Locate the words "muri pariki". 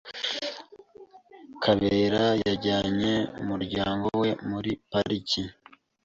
4.49-5.41